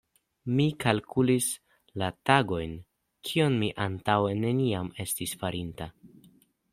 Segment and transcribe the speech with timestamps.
[0.59, 1.49] Mi kalkulis
[2.03, 2.73] la tagojn,
[3.29, 5.93] kion mi antaŭe neniam estis farinta.